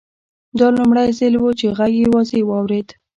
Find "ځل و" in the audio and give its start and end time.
1.19-1.45